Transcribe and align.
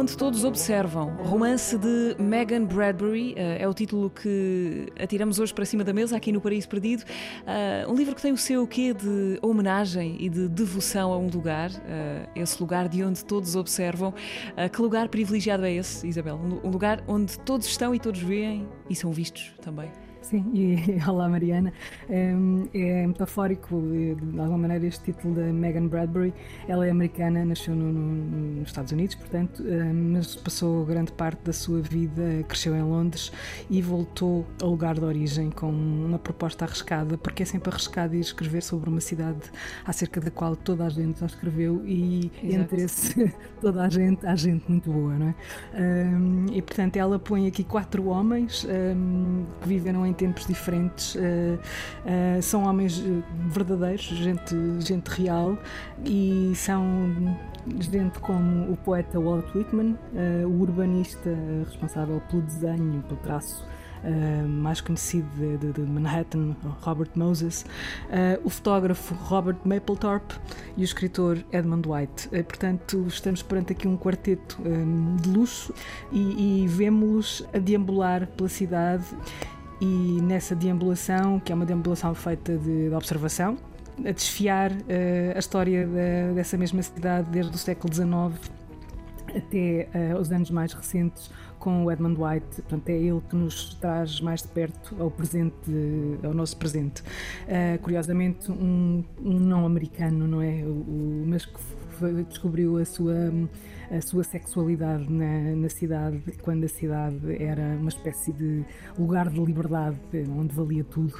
Onde 0.00 0.16
todos 0.16 0.44
observam. 0.44 1.14
Romance 1.16 1.76
de 1.76 2.16
Megan 2.18 2.64
Bradbury 2.64 3.34
uh, 3.34 3.36
é 3.58 3.68
o 3.68 3.74
título 3.74 4.08
que 4.08 4.86
atiramos 4.98 5.38
hoje 5.38 5.52
para 5.52 5.66
cima 5.66 5.84
da 5.84 5.92
mesa 5.92 6.16
aqui 6.16 6.32
no 6.32 6.40
Paraíso 6.40 6.70
Perdido. 6.70 7.02
Uh, 7.02 7.92
um 7.92 7.94
livro 7.94 8.14
que 8.14 8.22
tem 8.22 8.32
o 8.32 8.36
seu 8.38 8.66
quê 8.66 8.94
de 8.94 9.38
homenagem 9.42 10.16
e 10.18 10.30
de 10.30 10.48
devoção 10.48 11.12
a 11.12 11.18
um 11.18 11.28
lugar, 11.28 11.70
uh, 11.70 12.30
esse 12.34 12.58
lugar 12.58 12.88
de 12.88 13.04
onde 13.04 13.22
todos 13.22 13.54
observam. 13.54 14.14
que 14.72 14.80
lugar 14.80 15.10
privilegiado 15.10 15.66
é 15.66 15.72
esse, 15.74 16.08
Isabel? 16.08 16.40
Um 16.64 16.70
lugar 16.70 17.04
onde 17.06 17.38
todos 17.40 17.66
estão 17.66 17.94
e 17.94 18.00
todos 18.00 18.22
veem 18.22 18.66
e 18.88 18.96
são 18.96 19.12
vistos 19.12 19.52
também. 19.60 19.90
Sim, 20.22 20.44
e 20.52 20.76
olá 21.08 21.28
Mariana. 21.28 21.72
É, 22.08 22.32
é, 22.74 23.06
metafórico, 23.06 23.80
de 23.80 24.38
alguma 24.38 24.58
maneira, 24.58 24.86
este 24.86 25.12
título 25.12 25.34
da 25.34 25.42
Megan 25.44 25.86
Bradbury. 25.86 26.32
Ela 26.68 26.86
é 26.86 26.90
americana, 26.90 27.44
nasceu 27.44 27.74
no, 27.74 27.92
no, 27.92 28.60
nos 28.60 28.68
Estados 28.68 28.92
Unidos, 28.92 29.14
portanto, 29.14 29.64
mas 29.92 30.36
passou 30.36 30.84
grande 30.84 31.12
parte 31.12 31.42
da 31.42 31.52
sua 31.52 31.80
vida, 31.80 32.44
cresceu 32.46 32.76
em 32.76 32.82
Londres 32.82 33.32
e 33.68 33.80
voltou 33.80 34.46
ao 34.62 34.70
lugar 34.70 34.94
de 34.94 35.04
origem 35.04 35.50
com 35.50 35.70
uma 35.70 36.18
proposta 36.18 36.64
arriscada, 36.64 37.16
porque 37.16 37.42
é 37.42 37.46
sempre 37.46 37.70
arriscado 37.70 38.14
ir 38.14 38.20
escrever 38.20 38.62
sobre 38.62 38.90
uma 38.90 39.00
cidade 39.00 39.50
acerca 39.84 40.20
da 40.20 40.30
qual 40.30 40.54
toda 40.54 40.84
a 40.84 40.88
gente 40.90 41.20
já 41.20 41.26
escreveu 41.26 41.82
e 41.86 42.30
Exato. 42.42 42.62
entre 42.62 42.82
esse, 42.82 43.34
toda 43.60 43.82
a 43.82 43.88
gente, 43.88 44.26
há 44.26 44.36
gente 44.36 44.64
muito 44.68 44.90
boa, 44.90 45.14
não 45.18 45.28
é? 45.28 45.34
e 46.52 46.62
portanto, 46.62 46.96
ela 46.96 47.18
põe 47.18 47.46
aqui 47.46 47.64
quatro 47.64 48.06
homens 48.06 48.66
que 49.60 49.68
viveram 49.68 50.06
em 50.06 50.09
tempos 50.12 50.46
diferentes. 50.46 51.14
Uh, 51.14 51.18
uh, 51.18 52.42
são 52.42 52.64
homens 52.64 53.02
eh, 53.04 53.22
verdadeiros, 53.48 54.02
gente, 54.02 54.54
gente 54.80 55.08
real, 55.08 55.58
e 56.04 56.52
são 56.54 57.36
gente 57.78 58.18
como 58.20 58.72
o 58.72 58.76
poeta 58.76 59.20
Walt 59.20 59.54
Whitman, 59.54 59.96
o 60.46 60.60
urbanista 60.60 61.30
responsável 61.66 62.20
pelo 62.30 62.42
desenho, 62.42 63.02
pelo 63.06 63.20
traço 63.20 63.64
Uh, 64.02 64.48
mais 64.48 64.80
conhecido 64.80 65.28
de, 65.36 65.58
de, 65.58 65.72
de, 65.74 65.80
Manhattan, 65.82 66.56
Robert 66.80 67.10
Moses, 67.14 67.66
uh, 68.06 68.40
o 68.42 68.48
fotógrafo 68.48 69.14
Robert 69.14 69.58
Mapplethorpe 69.62 70.36
e 70.74 70.80
o 70.80 70.84
escritor 70.84 71.44
Edmund 71.52 71.86
White. 71.86 72.28
Uh, 72.28 72.42
portanto, 72.42 73.04
estamos 73.06 73.42
perante 73.42 73.74
aqui 73.74 73.86
um 73.86 73.98
quarteto 73.98 74.56
um, 74.64 75.16
de 75.16 75.28
luxo 75.28 75.74
e, 76.10 76.62
e 76.62 76.66
vemos-los 76.66 77.46
a 77.52 77.58
deambular 77.58 78.26
pela 78.28 78.48
cidade 78.48 79.04
e 79.80 80.20
nessa 80.22 80.54
deambulação, 80.54 81.40
que 81.40 81.52
é 81.52 81.54
uma 81.54 81.64
deambulação 81.64 82.14
feita 82.14 82.56
de, 82.56 82.88
de 82.88 82.94
observação, 82.94 83.56
a 84.04 84.12
desfiar 84.12 84.72
uh, 84.72 84.76
a 85.34 85.38
história 85.38 85.86
de, 85.86 86.34
dessa 86.34 86.56
mesma 86.56 86.82
cidade 86.82 87.28
desde 87.30 87.54
o 87.54 87.58
século 87.58 87.92
XIX 87.92 88.50
até 89.36 89.88
uh, 89.94 90.18
os 90.18 90.30
anos 90.32 90.50
mais 90.50 90.72
recentes 90.72 91.30
com 91.58 91.84
o 91.84 91.92
Edmund 91.92 92.18
White, 92.18 92.62
portanto 92.62 92.88
é 92.88 92.94
ele 92.94 93.20
que 93.28 93.36
nos 93.36 93.74
traz 93.74 94.20
mais 94.20 94.42
de 94.42 94.48
perto 94.48 94.96
ao 94.98 95.10
presente, 95.10 95.54
ao 96.22 96.32
nosso 96.32 96.56
presente. 96.56 97.02
Uh, 97.02 97.78
curiosamente 97.82 98.50
um, 98.50 99.04
um, 99.22 99.38
não 99.38 99.66
americano, 99.66 100.26
não 100.26 100.40
é, 100.40 100.62
o, 100.64 100.70
o, 100.70 101.24
mas 101.26 101.44
que 101.44 101.60
descobriu 102.28 102.76
a 102.78 102.84
sua 102.84 103.30
a 103.90 104.00
sua 104.00 104.22
sexualidade 104.22 105.12
na, 105.12 105.56
na 105.56 105.68
cidade, 105.68 106.22
quando 106.42 106.64
a 106.64 106.68
cidade 106.68 107.42
era 107.42 107.76
uma 107.76 107.88
espécie 107.88 108.32
de 108.32 108.64
lugar 108.96 109.28
de 109.28 109.40
liberdade, 109.40 109.98
onde 110.28 110.54
valia 110.54 110.84
tudo. 110.84 111.12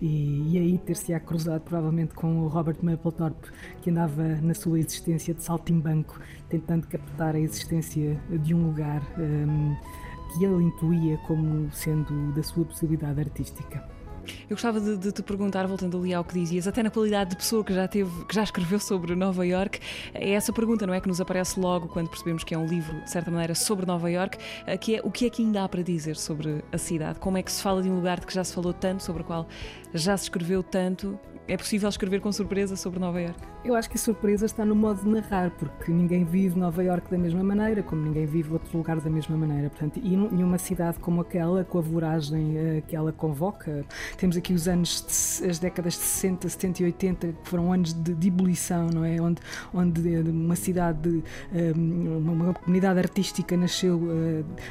E, 0.00 0.52
e 0.52 0.58
aí 0.58 0.78
ter-se-á 0.78 1.18
cruzado 1.18 1.62
provavelmente 1.62 2.14
com 2.14 2.42
o 2.42 2.46
Robert 2.46 2.76
Mapplethorpe, 2.80 3.50
que 3.82 3.90
andava 3.90 4.22
na 4.40 4.54
sua 4.54 4.78
existência 4.78 5.34
de 5.34 5.42
saltimbanco, 5.42 6.20
tentando 6.48 6.86
captar 6.86 7.34
a 7.34 7.40
existência 7.40 8.20
de 8.30 8.54
um 8.54 8.68
lugar 8.68 9.02
um, 9.18 9.74
que 10.32 10.44
ele 10.44 10.62
intuía 10.62 11.18
como 11.26 11.70
sendo 11.72 12.32
da 12.34 12.42
sua 12.42 12.64
possibilidade 12.64 13.20
artística. 13.20 14.01
Eu 14.48 14.56
gostava 14.56 14.80
de, 14.80 14.96
de, 14.96 15.12
te 15.12 15.22
perguntar, 15.22 15.66
voltando 15.66 15.98
ali 15.98 16.14
ao 16.14 16.24
que 16.24 16.34
dizias, 16.34 16.66
até 16.66 16.82
na 16.82 16.90
qualidade 16.90 17.30
de 17.30 17.36
pessoa 17.36 17.64
que 17.64 17.72
já 17.72 17.86
teve, 17.88 18.24
que 18.24 18.34
já 18.34 18.42
escreveu 18.42 18.78
sobre 18.78 19.14
Nova 19.14 19.46
York, 19.46 19.80
é 20.14 20.30
essa 20.30 20.52
pergunta, 20.52 20.86
não 20.86 20.94
é? 20.94 21.00
Que 21.00 21.08
nos 21.08 21.20
aparece 21.20 21.58
logo 21.58 21.88
quando 21.88 22.08
percebemos 22.08 22.44
que 22.44 22.54
é 22.54 22.58
um 22.58 22.66
livro, 22.66 23.00
de 23.02 23.10
certa 23.10 23.30
maneira, 23.30 23.54
sobre 23.54 23.86
Nova 23.86 24.10
York, 24.10 24.38
eh, 24.66 24.76
que 24.76 24.96
é 24.96 25.00
o 25.02 25.10
que 25.10 25.26
é 25.26 25.30
que 25.30 25.42
ainda 25.42 25.64
há 25.64 25.68
para 25.68 25.82
dizer 25.82 26.16
sobre 26.16 26.62
a 26.72 26.78
cidade? 26.78 27.18
Como 27.18 27.36
é 27.36 27.42
que 27.42 27.50
se 27.50 27.62
fala 27.62 27.82
de 27.82 27.90
um 27.90 27.96
lugar 27.96 28.20
de 28.20 28.26
que 28.26 28.34
já 28.34 28.44
se 28.44 28.54
falou 28.54 28.72
tanto, 28.72 29.02
sobre 29.02 29.22
o 29.22 29.24
qual 29.24 29.46
já 29.94 30.16
se 30.16 30.24
escreveu 30.24 30.62
tanto? 30.62 31.18
É 31.48 31.56
possível 31.56 31.88
escrever 31.88 32.20
com 32.20 32.30
surpresa 32.30 32.76
sobre 32.76 33.00
Nova 33.00 33.20
York? 33.20 33.38
Eu 33.64 33.74
acho 33.74 33.90
que 33.90 33.96
a 33.96 33.98
surpresa 33.98 34.46
está 34.46 34.64
no 34.64 34.76
modo 34.76 35.02
de 35.02 35.08
narrar, 35.08 35.50
porque 35.50 35.90
ninguém 35.90 36.24
vive 36.24 36.56
Nova 36.56 36.82
York 36.84 37.10
da 37.10 37.18
mesma 37.18 37.42
maneira, 37.42 37.82
como 37.82 38.00
ninguém 38.00 38.26
vive 38.26 38.52
outro 38.52 38.78
lugar 38.78 39.00
da 39.00 39.10
mesma 39.10 39.36
maneira. 39.36 39.68
Portanto, 39.68 40.00
e 40.02 40.16
numa 40.16 40.56
cidade 40.56 41.00
como 41.00 41.20
aquela, 41.20 41.64
com 41.64 41.78
a 41.78 41.80
voragem 41.80 42.56
uh, 42.56 42.82
que 42.86 42.94
ela 42.94 43.12
convoca, 43.12 43.84
temos 44.16 44.36
aqui 44.36 44.52
os 44.52 44.68
anos, 44.68 45.40
de, 45.40 45.50
as 45.50 45.58
décadas 45.58 45.94
de 45.94 46.00
60, 46.00 46.48
70 46.48 46.82
e 46.82 46.86
80, 46.86 47.26
que 47.26 47.48
foram 47.48 47.72
anos 47.72 47.92
de, 47.92 48.14
de 48.14 48.28
ebulição, 48.28 48.88
não 48.88 49.04
é? 49.04 49.20
Onde, 49.20 49.42
onde 49.74 50.30
uma 50.30 50.54
cidade, 50.56 51.24
eh, 51.52 51.72
uma, 51.74 52.54
comunidade 52.54 52.98
artística 53.00 53.56
nasceu 53.56 54.00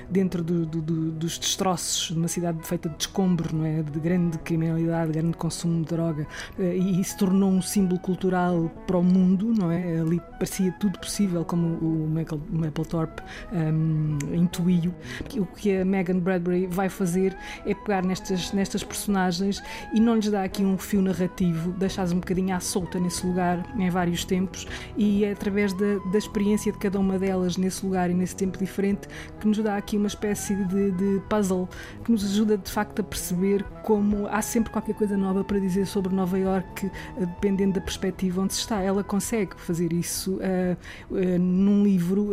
dentro 0.09 0.43
do, 0.43 0.65
do, 0.65 0.81
do, 0.81 1.11
dos 1.11 1.37
destroços 1.37 2.13
de 2.13 2.17
uma 2.17 2.27
cidade 2.27 2.65
feita 2.65 2.87
de 2.87 3.03
escombro, 3.03 3.55
não 3.55 3.65
é? 3.65 3.83
De 3.83 3.99
grande 3.99 4.37
criminalidade, 4.39 5.11
grande 5.11 5.35
consumo 5.35 5.83
de 5.83 5.89
droga 5.89 6.27
eh, 6.60 6.60
e 6.63 7.03
se 7.03 7.17
tornou 7.17 7.49
um 7.49 7.61
símbolo 7.61 7.99
cultural 7.99 8.69
para 8.85 8.97
o 8.97 9.03
mundo, 9.03 9.53
não 9.57 9.71
é? 9.71 9.99
Ali 9.99 10.21
parecia 10.33 10.71
tudo 10.73 10.99
possível, 10.99 11.43
como 11.43 11.67
o 11.77 12.09
Mapplethorpe 12.51 13.21
um, 13.51 14.17
intuiu. 14.33 14.93
O 15.37 15.45
que 15.45 15.77
a 15.77 15.85
Megan 15.85 16.19
Bradbury 16.19 16.67
vai 16.67 16.89
fazer 16.89 17.35
é 17.65 17.73
pegar 17.73 18.03
nestas, 18.03 18.51
nestas 18.51 18.83
personagens 18.83 19.61
e 19.93 19.99
não 19.99 20.15
lhes 20.15 20.29
dá 20.29 20.43
aqui 20.43 20.63
um 20.63 20.77
fio 20.77 21.01
narrativo, 21.01 21.71
deixá-las 21.71 22.11
um 22.11 22.19
bocadinho 22.19 22.55
à 22.55 22.59
solta 22.59 22.99
nesse 22.99 23.25
lugar, 23.25 23.65
em 23.77 23.89
vários 23.89 24.25
tempos, 24.25 24.67
e 24.97 25.23
é 25.23 25.31
através 25.31 25.73
da, 25.73 25.97
da 26.11 26.17
experiência 26.17 26.71
de 26.71 26.77
cada 26.77 26.99
uma 26.99 27.17
delas 27.17 27.57
nesse 27.57 27.85
lugar 27.85 28.09
e 28.09 28.13
nesse 28.13 28.35
tempo 28.35 28.57
diferente 28.57 29.07
que 29.39 29.47
nos 29.47 29.57
dá 29.57 29.77
aqui 29.77 29.97
uma 29.97 30.07
espécie 30.07 30.55
de, 30.55 30.91
de 30.91 31.21
puzzle 31.29 31.67
que 32.03 32.11
nos 32.11 32.23
ajuda 32.23 32.57
de 32.57 32.69
facto 32.69 32.99
a 32.99 33.03
perceber 33.03 33.63
como 33.83 34.27
há 34.27 34.41
sempre 34.41 34.71
qualquer 34.71 34.95
coisa 34.95 35.17
nova 35.17 35.43
para 35.43 35.59
dizer 35.59 35.85
sobre 35.85 36.13
Nova 36.13 36.37
Que, 36.75 36.87
eh, 36.87 36.91
dependendo 37.19 37.73
da 37.73 37.81
perspectiva 37.81 38.41
onde 38.41 38.53
se 38.53 38.59
está, 38.59 38.81
ela 38.81 39.03
consegue 39.03 39.55
fazer 39.57 39.93
isso 39.93 40.35
uh, 40.35 41.13
uh, 41.13 41.39
num 41.39 41.83
livro 41.83 42.29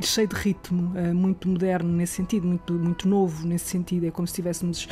cheio 0.00 0.28
de 0.28 0.34
ritmo, 0.34 0.92
muito 1.14 1.48
moderno 1.48 1.90
nesse 1.90 2.14
sentido, 2.14 2.46
muito, 2.46 2.72
muito 2.72 3.08
novo 3.08 3.46
nesse 3.46 3.66
sentido. 3.66 4.06
É 4.06 4.10
como 4.10 4.26
se 4.26 4.32
estivéssemos 4.32 4.88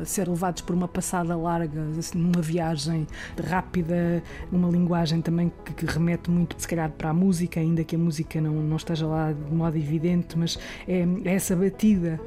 a 0.00 0.04
ser 0.04 0.28
levados 0.28 0.62
por 0.62 0.74
uma 0.74 0.88
passada 0.88 1.36
larga, 1.36 1.82
assim, 1.98 2.18
numa 2.18 2.42
viagem 2.42 3.06
rápida, 3.48 4.22
numa 4.50 4.68
linguagem 4.68 5.20
também 5.20 5.52
que, 5.64 5.72
que, 5.74 5.86
remete 5.86 6.30
muito, 6.30 6.56
se 6.58 6.66
calhar, 6.66 6.90
para 6.90 7.10
a 7.10 7.14
música, 7.14 7.60
ainda 7.60 7.84
que 7.84 7.96
a 7.96 7.98
música 7.98 8.40
não, 8.40 8.54
não 8.54 8.76
esteja 8.76 9.06
lá 9.06 9.32
de 9.32 9.54
modo 9.54 9.76
evidente, 9.76 10.38
mas 10.38 10.58
é, 10.86 11.06
é 11.24 11.34
essa 11.34 11.54
batida, 11.54 12.20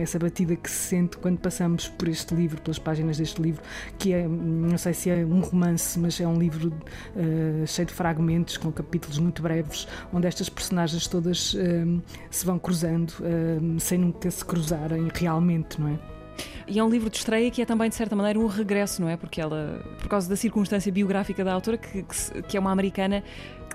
essa 0.00 0.18
batida 0.18 0.56
que 0.56 0.70
se 0.70 0.88
sente 0.88 1.16
quando 1.18 1.38
passamos 1.38 1.88
por 1.88 2.08
este 2.08 2.34
livro, 2.34 2.60
pelas 2.60 2.78
páginas 2.78 3.18
deste 3.18 3.40
livro, 3.40 3.62
que 3.98 4.12
é, 4.12 4.26
não 4.26 4.74
sei 4.80 4.94
se 4.94 5.10
é 5.10 5.16
um 5.24 5.40
romance, 5.40 5.98
mas 5.98 6.20
é 6.20 6.26
um 6.26 6.38
livro 6.38 6.68
uh, 6.70 7.66
cheio 7.66 7.86
de 7.86 7.94
fragmentos, 7.94 8.56
com 8.56 8.72
capítulos 8.72 9.18
muito 9.18 9.42
breves, 9.42 9.86
onde 10.12 10.26
estas 10.26 10.48
personagens 10.48 11.06
todas 11.06 11.54
uh, 11.54 12.02
se 12.30 12.44
vão 12.44 12.58
cruzando, 12.58 13.10
uh, 13.20 13.78
sem 13.78 13.98
nunca 13.98 14.30
se 14.30 14.44
cruzarem 14.44 15.08
realmente, 15.14 15.80
não 15.80 15.88
é? 15.88 15.98
E 16.66 16.78
é 16.78 16.84
um 16.84 16.88
livro 16.88 17.10
de 17.10 17.18
estreia 17.18 17.50
que 17.50 17.60
é 17.60 17.66
também, 17.66 17.88
de 17.88 17.94
certa 17.94 18.16
maneira, 18.16 18.38
um 18.38 18.46
regresso, 18.46 19.02
não 19.02 19.08
é? 19.08 19.16
Porque 19.16 19.40
ela, 19.40 19.84
por 19.98 20.08
causa 20.08 20.28
da 20.28 20.36
circunstância 20.36 20.90
biográfica 20.90 21.44
da 21.44 21.52
autora, 21.52 21.76
que, 21.76 22.02
que, 22.02 22.42
que 22.42 22.56
é 22.56 22.60
uma 22.60 22.70
americana 22.70 23.22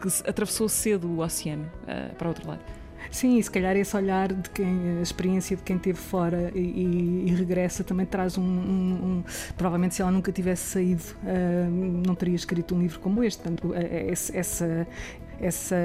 que 0.01 0.07
atravessou 0.27 0.67
cedo 0.67 1.07
o 1.07 1.19
oceano 1.19 1.69
para 2.17 2.27
outro 2.27 2.47
lado. 2.47 2.63
Sim, 3.11 3.37
e 3.37 3.43
se 3.43 3.49
calhar 3.49 3.75
esse 3.75 3.95
olhar 3.95 4.33
de 4.33 4.49
quem, 4.49 4.99
a 4.99 5.01
experiência 5.01 5.55
de 5.55 5.63
quem 5.63 5.77
esteve 5.77 5.97
fora 5.97 6.51
e, 6.53 7.25
e, 7.27 7.35
regressa 7.35 7.83
também 7.83 8.05
traz 8.05 8.37
um, 8.37 8.43
um, 8.43 8.93
um, 8.93 9.23
Provavelmente, 9.55 9.95
se 9.95 10.01
ela 10.01 10.11
nunca 10.11 10.31
tivesse 10.31 10.63
saído, 10.71 11.03
uh, 11.23 11.69
não 12.05 12.15
teria 12.15 12.35
escrito 12.35 12.75
um 12.75 12.79
livro 12.79 12.99
como 12.99 13.23
este. 13.23 13.41
Portanto, 13.41 13.73
essa, 14.33 14.87
essa, 15.39 15.75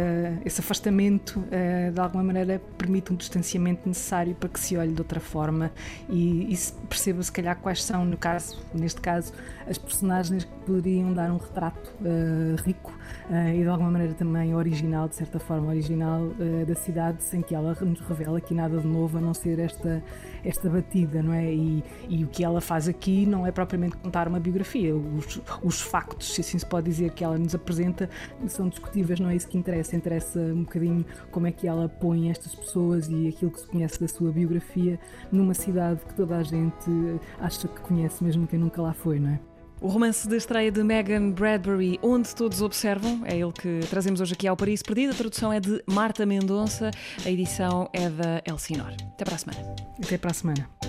esse 0.44 0.60
afastamento, 0.60 1.40
uh, 1.40 1.92
de 1.92 2.00
alguma 2.00 2.22
maneira, 2.22 2.60
permite 2.78 3.12
um 3.12 3.16
distanciamento 3.16 3.88
necessário 3.88 4.34
para 4.34 4.48
que 4.48 4.60
se 4.60 4.76
olhe 4.76 4.92
de 4.92 5.00
outra 5.00 5.20
forma 5.20 5.70
e, 6.08 6.52
e 6.52 6.56
se 6.56 6.72
perceba, 6.88 7.22
se 7.22 7.32
calhar, 7.32 7.56
quais 7.56 7.82
são, 7.82 8.04
no 8.04 8.16
caso, 8.16 8.58
neste 8.74 9.00
caso, 9.00 9.32
as 9.68 9.78
personagens 9.78 10.44
que 10.44 10.50
poderiam 10.66 11.12
dar 11.12 11.30
um 11.30 11.36
retrato 11.36 11.92
uh, 12.00 12.60
rico 12.64 12.92
uh, 13.30 13.48
e, 13.54 13.62
de 13.62 13.68
alguma 13.68 13.90
maneira, 13.90 14.14
também 14.14 14.54
original, 14.54 15.08
de 15.08 15.16
certa 15.16 15.38
forma, 15.38 15.68
original 15.68 16.28
da 16.66 16.74
cidade, 16.74 17.22
sem 17.22 17.42
que 17.42 17.54
ela 17.54 17.76
nos 17.80 18.00
revele 18.00 18.36
aqui 18.36 18.54
nada 18.54 18.78
de 18.78 18.86
novo, 18.86 19.18
a 19.18 19.20
não 19.20 19.34
ser 19.34 19.58
esta, 19.58 20.02
esta 20.44 20.68
batida, 20.68 21.22
não 21.22 21.32
é? 21.32 21.52
E, 21.52 21.84
e 22.08 22.24
o 22.24 22.28
que 22.28 22.44
ela 22.44 22.60
faz 22.60 22.88
aqui 22.88 23.26
não 23.26 23.46
é 23.46 23.52
propriamente 23.52 23.96
contar 23.96 24.28
uma 24.28 24.40
biografia. 24.40 24.94
Os, 24.94 25.40
os 25.62 25.80
factos, 25.80 26.34
se 26.34 26.40
assim 26.40 26.58
se 26.58 26.66
pode 26.66 26.86
dizer, 26.86 27.12
que 27.12 27.24
ela 27.24 27.38
nos 27.38 27.54
apresenta 27.54 28.08
são 28.46 28.68
discutíveis, 28.68 29.20
não 29.20 29.30
é 29.30 29.36
isso 29.40 29.48
que 29.48 29.58
interessa. 29.58 29.96
Interessa 29.96 30.38
um 30.38 30.62
bocadinho 30.62 31.04
como 31.30 31.46
é 31.46 31.52
que 31.52 31.66
ela 31.66 31.88
põe 31.88 32.30
estas 32.30 32.54
pessoas 32.54 33.08
e 33.08 33.28
aquilo 33.28 33.50
que 33.50 33.60
se 33.60 33.66
conhece 33.66 34.00
da 34.00 34.08
sua 34.08 34.30
biografia 34.30 34.98
numa 35.32 35.54
cidade 35.54 36.00
que 36.06 36.14
toda 36.14 36.36
a 36.36 36.42
gente 36.42 36.90
acha 37.38 37.66
que 37.66 37.80
conhece, 37.80 38.22
mesmo 38.22 38.46
quem 38.46 38.58
nunca 38.58 38.80
lá 38.80 38.92
foi, 38.92 39.18
não 39.18 39.30
é? 39.30 39.40
O 39.80 39.88
romance 39.88 40.28
de 40.28 40.36
estreia 40.36 40.70
de 40.70 40.84
Megan 40.84 41.30
Bradbury, 41.30 41.98
Onde 42.02 42.34
Todos 42.34 42.60
Observam, 42.60 43.22
é 43.24 43.38
ele 43.38 43.52
que 43.52 43.80
trazemos 43.88 44.20
hoje 44.20 44.34
aqui 44.34 44.46
ao 44.46 44.54
Paris 44.54 44.82
Perdido. 44.82 45.12
A 45.12 45.16
tradução 45.16 45.50
é 45.50 45.58
de 45.58 45.82
Marta 45.86 46.26
Mendonça, 46.26 46.90
a 47.24 47.30
edição 47.30 47.88
é 47.94 48.10
da 48.10 48.42
Elsinor. 48.46 48.92
Até 49.14 49.24
para 49.24 49.36
a 49.36 49.38
semana. 49.38 49.74
Até 50.04 50.18
para 50.18 50.30
a 50.32 50.34
semana. 50.34 50.79